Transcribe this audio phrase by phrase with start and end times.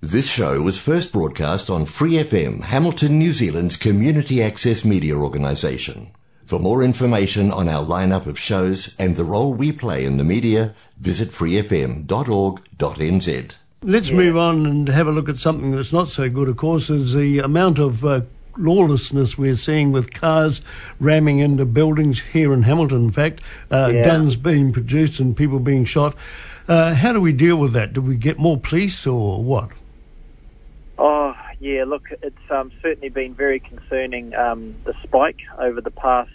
[0.00, 6.10] This show was first broadcast on Free FM, Hamilton, New Zealand's community access media organisation.
[6.44, 10.24] For more information on our lineup of shows and the role we play in the
[10.24, 12.06] media, visit freefm.org.nz.
[13.82, 16.90] Let's move on and have a look at something that's not so good, of course,
[16.90, 18.20] is the amount of uh,
[18.56, 20.60] lawlessness we're seeing with cars
[21.00, 23.40] ramming into buildings here in Hamilton, in fact,
[23.70, 24.04] uh, Yeah.
[24.04, 26.14] guns being produced and people being shot.
[26.68, 27.92] Uh, how do we deal with that?
[27.92, 29.70] Do we get more police or what?
[30.98, 36.30] Oh, yeah, look, it's um, certainly been very concerning, um, the spike over the past,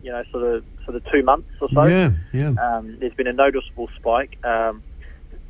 [0.00, 1.84] you know, sort of sort of two months or so.
[1.84, 2.52] Yeah, yeah.
[2.62, 4.38] Um, there's been a noticeable spike.
[4.44, 4.82] Um,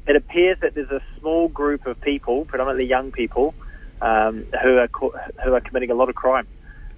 [0.06, 3.54] it appears that there's a small group of people, predominantly young people,
[4.00, 5.12] um, who are co-
[5.44, 6.46] who are committing a lot of crime.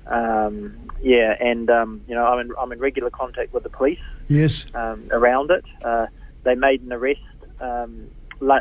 [0.07, 3.99] Um, yeah, and um, you know, I'm in, I'm in regular contact with the police
[4.29, 4.67] Yes.
[4.75, 5.65] um, around it.
[5.85, 6.07] Uh,
[6.45, 7.21] they made an arrest
[7.61, 8.07] um,
[8.41, 8.61] la-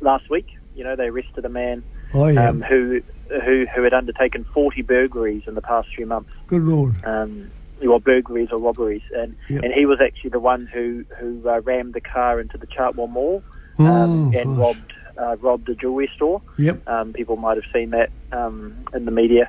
[0.00, 0.46] last week.
[0.74, 1.84] You know, they arrested a man
[2.14, 2.48] Oh, yeah.
[2.48, 3.00] um, who
[3.44, 6.30] who who had undertaken 40 burglaries in the past few months.
[6.46, 6.94] Good Lord.
[7.04, 7.50] Um,
[7.86, 9.62] or burglaries or robberies, and Yep.
[9.62, 13.08] and he was actually the one who who uh, rammed the car into the Chartwell
[13.08, 13.44] Mall
[13.78, 14.58] Oh, um, and gosh.
[14.58, 16.42] robbed uh, robbed a jewelry store.
[16.58, 16.88] Yep.
[16.88, 19.48] Um, people might have seen that um, in the media.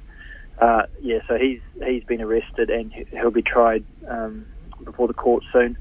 [0.62, 4.46] Uh, yeah, so he's he's been arrested and he- he'll be tried um,
[4.86, 5.76] before the court soon.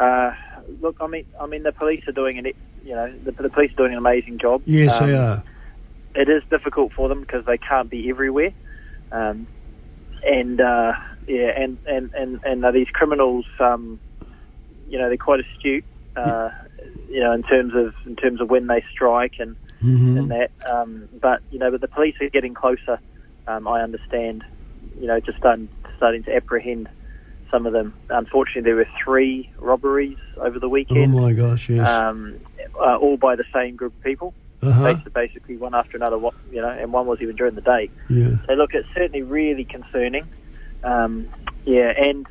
[0.00, 0.32] Uh,
[0.80, 2.46] look, I mean, I mean, the police are doing an,
[2.84, 4.62] you know, the, the police are doing an amazing job.
[4.66, 5.42] Yes, Um, they are.
[6.14, 8.52] It is difficult for them because they can't be everywhere,
[9.12, 9.46] um,
[10.24, 10.92] and uh,
[11.26, 14.00] yeah, and and and and uh, these criminals, um,
[14.88, 15.84] you know, they're quite astute.
[16.16, 16.50] Uh,
[17.08, 20.50] you know, in terms of in terms of when they strike and hmm and that.
[20.68, 22.98] Um, but you know, but the police are getting closer.
[23.46, 24.44] Um, I understand.
[25.00, 26.88] You know, just starting starting to apprehend
[27.50, 27.94] some of them.
[28.08, 31.14] Unfortunately, there were three robberies over the weekend.
[31.14, 31.86] Oh, my gosh, yes.
[31.86, 32.38] um,
[32.80, 34.34] uh, all by the same group of people.
[34.62, 34.82] Uh-huh.
[34.94, 36.16] Basi- Basically, one after another.
[36.50, 37.90] You know, and one was even during the day.
[38.08, 38.36] Yeah.
[38.46, 40.28] So look, it's certainly really concerning.
[40.84, 41.28] Um,
[41.64, 42.26] yeah, and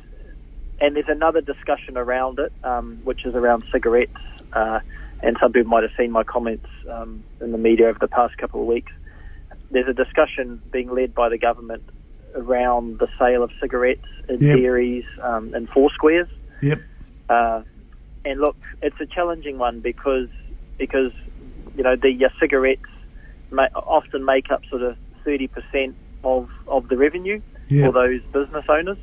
[0.80, 4.16] and there's another discussion around it, um, which is around cigarettes.
[4.52, 4.80] Uh,
[5.22, 8.36] and some people might have seen my comments um, in the media over the past
[8.38, 8.90] couple of weeks.
[9.70, 11.82] There's a discussion being led by the government
[12.34, 14.56] around the sale of cigarettes in Yep.
[14.58, 16.28] dairies um, and four squares.
[16.62, 16.80] Yep.
[17.28, 17.62] Uh,
[18.24, 20.28] and look, it's a challenging one because
[20.78, 21.12] because
[21.80, 22.82] you know the uh, cigarettes
[23.50, 27.86] ma- often make up sort of thirty percent of of the revenue Yep.
[27.86, 28.98] for those business owners.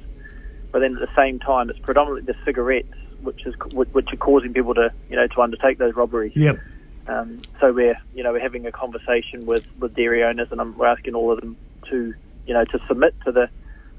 [0.71, 2.93] But then at the same time, it's predominantly the cigarettes
[3.23, 6.33] which is which which are causing people to you know to undertake those robberies.
[6.35, 6.59] Yep.
[7.07, 10.77] Um, so we're you know we're having a conversation with, with dairy owners, and I'm,
[10.77, 11.57] we're asking all of them
[11.89, 12.13] to
[12.45, 13.49] you know to submit to the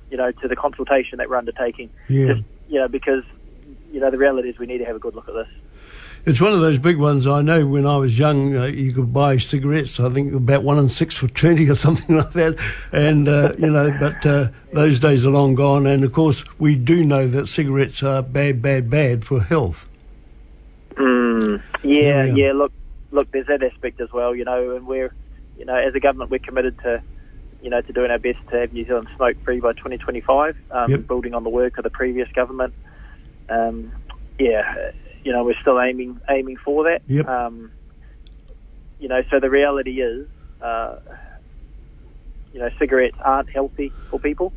[0.09, 1.91] you know to the consultation that we're undertaking.
[2.09, 2.35] Yeah.
[2.35, 3.25] Just you know because
[3.91, 5.49] you know the reality is we need to have a good look at this.
[6.25, 7.27] It's one of those big ones.
[7.27, 9.99] I know when I was young, uh, you could buy cigarettes.
[9.99, 12.59] I think about one and six for twenty or something like that.
[12.93, 15.87] And uh, you know, but uh, those days are long gone.
[15.87, 19.89] And of course, we do know that cigarettes are bad, bad, bad for health.
[20.97, 22.53] Mm, yeah, Yeah, yeah, yeah.
[22.53, 22.73] Look,
[23.11, 24.35] look, there's that aspect as well.
[24.35, 25.15] You know, and we're
[25.57, 27.01] you know as a government we're committed to
[27.63, 30.91] you know to doing our best to have New Zealand smoke free by 2025, um,
[30.91, 31.07] Yep.
[31.07, 32.75] building on the work of the previous government.
[33.49, 33.93] Um,
[34.39, 34.63] yeah,
[35.25, 37.03] you know we're still aiming aiming for that.
[37.07, 37.29] Yep.
[37.29, 37.73] Um,
[39.01, 40.27] you know, so the reality is,
[40.61, 40.97] uh,
[42.53, 44.53] you know, cigarettes aren't healthy for people.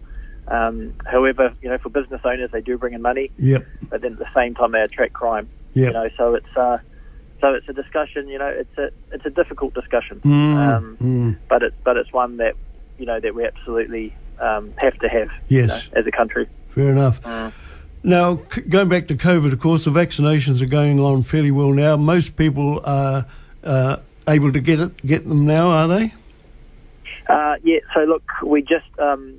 [0.48, 3.66] Um, however, you know, for business owners, they do bring in money, Yep.
[3.90, 5.48] but then at the same time, they attract crime.
[5.74, 5.88] Yep.
[5.88, 6.80] You know, so it's uh,
[7.40, 8.28] so it's a discussion.
[8.28, 11.38] You know, it's a it's a difficult discussion, Mm, um, mm.
[11.50, 12.56] but it's but it's one that
[12.98, 15.30] you know that we absolutely um, have to have.
[15.48, 15.70] you Yes.
[15.70, 16.48] know, as a country.
[16.74, 17.22] Fair enough.
[17.22, 17.54] Mm.
[18.04, 21.72] Now, c- going back to COVID, of course, the vaccinations are going on fairly well
[21.72, 21.98] now.
[21.98, 23.26] Most people are
[23.64, 23.98] uh,
[24.28, 26.14] able to get it, get them now, are they?
[27.28, 27.80] Uh, yeah.
[27.94, 29.36] So look, we just um,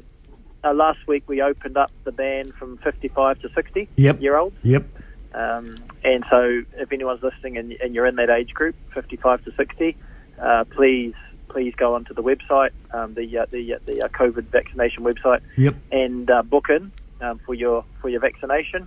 [0.63, 4.21] uh, last week we opened up the ban from 55 to 60 Yep.
[4.23, 4.57] year olds.
[4.63, 4.87] Yep.
[5.35, 5.75] Um,
[6.05, 9.97] and so, if anyone's listening and, and you're in that age group, 55 to 60,
[10.41, 11.15] uh, please
[11.49, 15.41] please go onto the website, um, the uh, the uh, the uh, COVID vaccination website,
[15.57, 15.75] Yep.
[15.91, 16.93] and uh, book in
[17.23, 18.87] um, for your for your vaccination.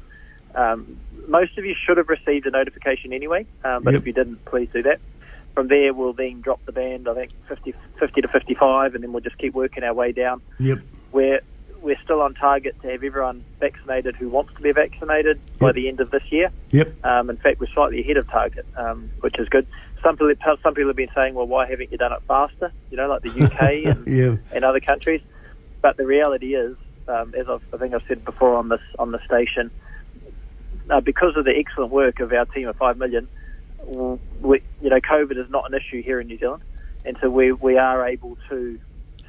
[0.54, 4.02] Um, most of you should have received a notification anyway, um, but Yep.
[4.02, 5.00] if you didn't, please do that.
[5.54, 9.12] From there, we'll then drop the band, I think 50, 50 to 55, and then
[9.12, 10.80] we'll just keep working our way down Yep.
[11.12, 11.42] we're
[11.82, 15.88] we're still on target to have everyone vaccinated who wants to be vaccinated by the
[15.88, 16.50] end of this year.
[16.72, 17.06] Yep.
[17.06, 19.68] Um, in fact, we're slightly ahead of target, um, which is good.
[20.04, 20.34] Some people
[20.64, 22.72] some people have been saying, well, why haven't you done it faster?
[22.90, 24.36] You know, like the UK and, Yeah.
[24.52, 25.22] and other countries.
[25.84, 26.76] But the reality is,
[27.08, 29.72] um, as I've, I think I've said before on this on the station,
[30.90, 33.28] uh, because of the excellent work of our team of five million,
[33.86, 36.64] we, you know, COVID is not an issue here in New Zealand.
[37.06, 38.80] and so we we are able to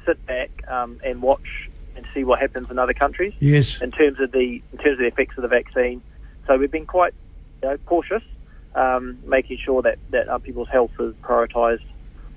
[0.05, 3.81] sit back um, and watch and see what happens in other countries Yes.
[3.81, 6.01] in terms of the in terms of the effects of the vaccine.
[6.45, 7.13] So we've been quite
[7.61, 8.23] you know, cautious,
[8.75, 11.83] um, making sure that that uh, people's health is prioritised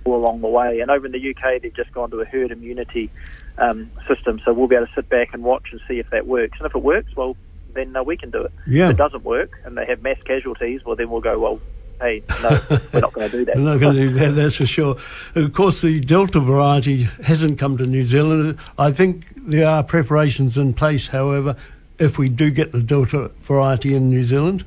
[0.05, 0.81] all along the way.
[0.81, 3.11] And over in the UK, they've just gone to a herd immunity
[3.59, 6.27] um, system, so we'll be able to sit back and watch and see if that
[6.27, 6.59] works.
[6.59, 7.37] And if it works, well,
[7.75, 8.53] then uh, we can do it.
[8.67, 8.87] Yeah.
[8.87, 11.61] If it doesn't work and they have mass casualties, well, then we'll go, well,
[12.01, 12.61] hey, no,
[12.93, 13.57] we're not going to do that.
[13.57, 14.97] We're not going to do that, that's for sure.
[15.35, 18.59] Of course, the Delta variety hasn't come to New Zealand.
[18.79, 21.57] I think there are preparations in place, however,
[21.99, 24.65] if we do get the Delta variety in New Zealand.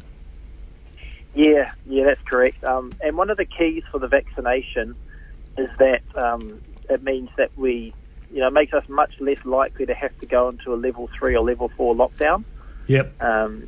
[1.36, 2.64] Yeah, yeah, that's correct.
[2.64, 4.96] Um, and one of the keys for the vaccination
[5.58, 7.94] is that um, it means that we,
[8.34, 11.08] you know, it makes us much less likely to have to go into a level
[11.18, 12.44] three or level four lockdown.
[12.88, 13.22] Yep.
[13.22, 13.64] Um,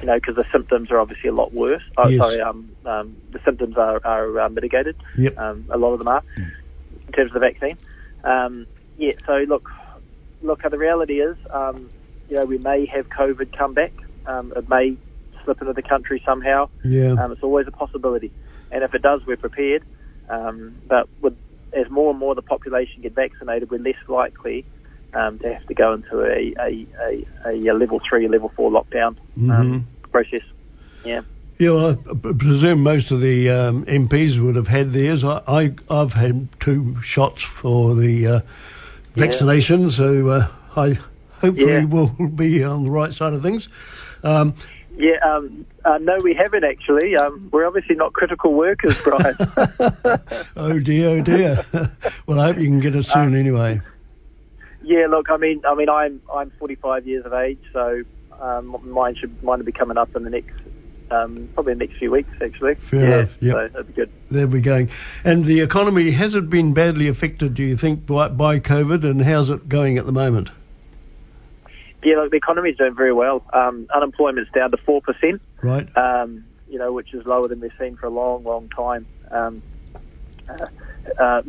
[0.00, 1.82] you know, because the symptoms are obviously a lot worse.
[1.96, 2.20] Oh, Yes.
[2.20, 4.96] sorry, um, um, the symptoms are, are uh, mitigated.
[5.16, 5.36] Yep.
[5.38, 7.76] Um, a lot of them are in terms of the vaccine.
[8.22, 8.66] Um,
[8.96, 9.12] yeah.
[9.26, 9.68] So look,
[10.42, 10.62] look.
[10.62, 11.90] The reality is, um,
[12.28, 13.92] you know, we may have COVID come back.
[14.26, 14.96] Um, it may
[15.44, 16.68] slip into the country somehow.
[16.84, 17.12] Yeah.
[17.12, 18.30] Um, it's always a possibility,
[18.70, 19.82] and if it does, we're prepared.
[20.28, 21.34] Um, but with,
[21.74, 24.64] as more and more of the population get vaccinated, we're less likely
[25.12, 26.86] um, to have to go into a, a,
[27.46, 29.16] a, a level three, level four lockdown
[29.50, 30.42] um, process.
[31.04, 31.22] Yeah.
[31.58, 35.22] Yeah, well, I presume most of the um, MPs would have had theirs.
[35.22, 38.40] I, I, I've had two shots for the uh,
[39.14, 40.98] vaccination, so uh, I
[41.40, 41.84] hopefully Yeah.
[41.84, 43.68] will be on the right side of things.
[44.24, 44.54] Um,
[44.96, 47.16] Yeah, um, uh, no, we haven't actually.
[47.16, 49.36] Um, we're obviously not critical workers, Brian.
[50.56, 51.64] oh dear, oh dear.
[52.26, 53.80] well, I hope you can get it soon anyway.
[54.82, 58.02] yeah, look, I mean, I mean, I'm I'm 45 years of age, so
[58.40, 60.54] um, mine should mine will be coming up in the next
[61.10, 62.74] um, probably the next few weeks, actually.
[62.76, 64.10] Fair yeah, enough, Yeah, so that'd be good.
[64.30, 64.90] There we're going.
[65.24, 69.22] And the economy, has it been badly affected, do you think, by, by COVID, and
[69.22, 70.50] how's it going at the moment?
[72.04, 73.44] Yeah, look, the economy's doing very well.
[73.52, 75.40] Um, unemployment's down to four percent.
[75.62, 75.88] Right?
[75.96, 79.06] um, you know, which is lower than we've seen for a long, long time.
[79.30, 79.62] Um,
[80.48, 80.66] uh,
[81.22, 81.42] uh,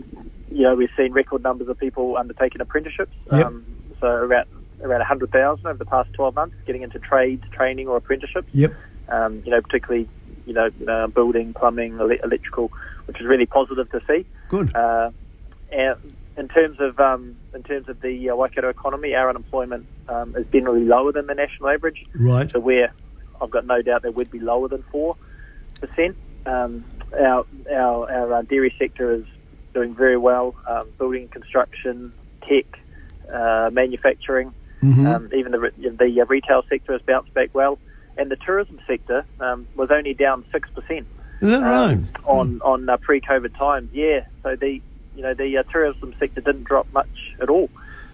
[0.52, 3.16] you know, we've seen record numbers of people undertaking apprenticeships.
[3.32, 3.46] Yep.
[3.46, 3.66] Um,
[4.00, 4.48] so around
[4.82, 8.50] around 100,000 over the past 12 months getting into trades, training, or apprenticeships.
[8.52, 8.74] Yep.
[9.10, 10.08] Um, you know, particularly
[10.46, 12.72] you know, uh, building, plumbing, ele- electrical,
[13.06, 14.26] which is really positive to see.
[14.50, 14.76] Good.
[14.76, 15.12] Uh,
[15.72, 15.96] and
[16.38, 20.46] in terms of um, in terms of the uh, Waikato economy, our unemployment um, is
[20.52, 22.04] generally lower than the national average.
[22.14, 22.52] Right.
[22.52, 22.92] So we're,
[23.42, 25.16] I've got no doubt that we'd be lower than four
[25.80, 26.16] percent.
[26.46, 26.86] Um,
[27.18, 29.24] our our our uh, dairy sector is
[29.74, 30.56] doing very well.
[30.68, 32.14] Um, building, construction,
[32.48, 32.66] tech,
[33.34, 34.54] uh, manufacturing,
[34.84, 35.06] Mhm.
[35.16, 37.80] um, even the the uh, retail sector has bounced back well,
[38.18, 41.08] and the tourism sector um, was only down six percent
[41.42, 41.98] Is that right?
[42.26, 43.90] on on uh, pre-COVID times.
[43.94, 44.82] Yeah, so the
[45.16, 47.10] you know the uh, tourism sector didn't drop much
[47.42, 47.70] at all.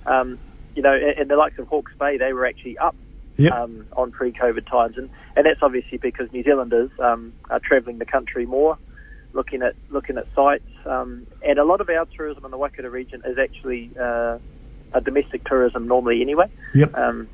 [0.05, 0.39] Um,
[0.75, 2.95] you know, in, the likes of Hawke's Bay, they were actually up
[3.37, 3.53] Yep.
[3.53, 8.05] um, on pre-COVID times, and, and that's obviously because New Zealanders um, are travelling the
[8.05, 8.77] country more,
[9.33, 12.89] looking at looking at sites, um, and a lot of our tourism in the Waikato
[12.89, 14.37] region is actually uh,
[14.93, 16.51] a domestic tourism normally anyway.
[16.75, 16.93] Yep.
[16.93, 17.29] Um,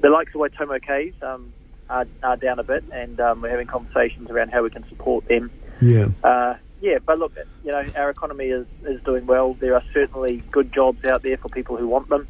[0.00, 1.52] the likes of Waitomo Caves um,
[1.90, 5.28] are, are down a bit, and um, we're having conversations around how we can support
[5.28, 5.50] them.
[5.80, 6.08] Yeah.
[6.24, 7.32] Uh, yeah, but look,
[7.64, 9.56] you know, our economy is, is doing well.
[9.60, 12.28] There are certainly good jobs out there for people who want them.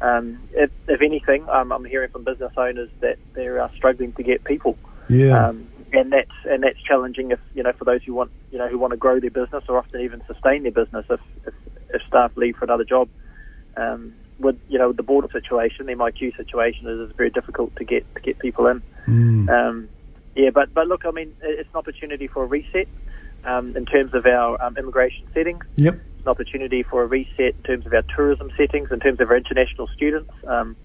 [0.00, 4.22] Um, if, if anything, um, I'm hearing from business owners that they're uh, struggling to
[4.22, 4.78] get people,
[5.08, 5.48] Yeah.
[5.48, 7.32] um, and that's and that's challenging.
[7.32, 9.64] If you know, for those who want you know who want to grow their business
[9.68, 11.54] or often even sustain their business, if if,
[11.92, 13.08] if staff leave for another job,
[13.76, 17.84] um, with you know the border situation, the MIQ situation is, is very difficult to
[17.84, 18.80] get to get people in.
[19.08, 19.48] Mm.
[19.48, 19.88] Um,
[20.36, 22.86] yeah, but but look, I mean, it's an opportunity for a reset
[23.44, 25.64] um, in terms of our um, immigration settings.
[25.76, 25.94] Yep.
[25.94, 29.30] It's an opportunity for a reset in terms of our tourism settings, in terms of
[29.30, 30.30] our international students.
[30.46, 30.76] Um,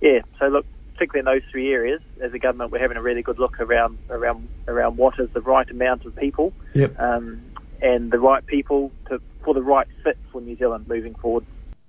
[0.00, 3.22] yeah, so look, particularly in those three areas, as a government, we're having a really
[3.22, 6.98] good look around around around what is the right amount of people Yep.
[7.00, 7.40] um,
[7.80, 11.44] and the right people to for the right fit for New Zealand moving forward.